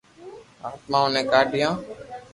[0.67, 1.75] آتمائون ني ڪا ِڍیون